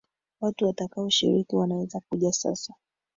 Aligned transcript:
Watu 0.41 0.65
watakao 0.65 1.09
shiriki 1.09 1.55
wanaweza 1.55 2.01
kuja 2.09 2.31
sasa 2.33 2.73